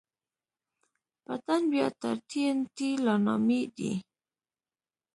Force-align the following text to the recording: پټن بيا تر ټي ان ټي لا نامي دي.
پټن 1.25 1.61
بيا 1.71 1.87
تر 2.01 2.15
ټي 2.29 2.41
ان 2.49 2.57
ټي 2.75 2.89
لا 3.05 3.15
نامي 3.25 3.61
دي. 3.75 3.91